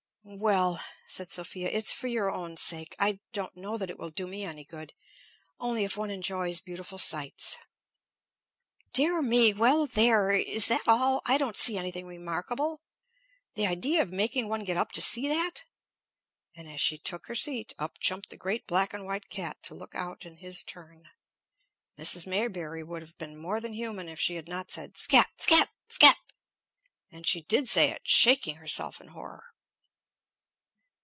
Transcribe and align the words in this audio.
"Well," 0.23 0.79
said 1.07 1.31
Sophia. 1.31 1.67
"It's 1.69 1.93
for 1.93 2.05
your 2.07 2.31
own 2.31 2.55
sake. 2.55 2.95
I 2.99 3.19
don't 3.33 3.57
know 3.57 3.75
that 3.79 3.89
it 3.89 3.97
will 3.97 4.11
do 4.11 4.27
me 4.27 4.43
any 4.45 4.63
good. 4.63 4.93
Only 5.59 5.83
if 5.83 5.97
one 5.97 6.11
enjoys 6.11 6.59
beautiful 6.61 6.99
sights." 6.99 7.57
"Dear 8.93 9.23
me! 9.23 9.51
Well, 9.51 9.87
there! 9.87 10.29
Is 10.29 10.67
that 10.67 10.87
all? 10.87 11.21
I 11.25 11.39
don't 11.39 11.57
see 11.57 11.75
anything 11.75 12.05
remarkable. 12.05 12.81
The 13.55 13.65
idea 13.65 14.03
of 14.03 14.11
making 14.11 14.47
one 14.47 14.63
get 14.63 14.77
up 14.77 14.91
to 14.91 15.01
see 15.01 15.27
that!" 15.27 15.65
And 16.55 16.69
as 16.69 16.79
she 16.79 16.99
took 16.99 17.25
her 17.25 17.35
seat, 17.35 17.73
up 17.79 17.99
jumped 17.99 18.29
the 18.29 18.37
great 18.37 18.67
black 18.67 18.93
and 18.93 19.05
white 19.05 19.27
cat 19.27 19.57
to 19.63 19.75
look 19.75 19.95
out 19.95 20.23
in 20.23 20.37
his 20.37 20.61
turn. 20.61 21.09
Mrs. 21.97 22.27
Maybury 22.27 22.83
would 22.83 23.01
have 23.01 23.17
been 23.17 23.35
more 23.41 23.59
than 23.59 23.73
human 23.73 24.07
if 24.07 24.19
she 24.19 24.35
had 24.35 24.47
not 24.47 24.69
said 24.69 24.97
"Scat! 24.97 25.31
scat! 25.37 25.71
scat!" 25.89 26.19
and 27.11 27.25
she 27.25 27.41
did 27.41 27.67
say 27.67 27.89
it, 27.89 28.03
shaking 28.07 28.57
herself 28.57 29.01
in 29.01 29.09
horror. 29.09 29.45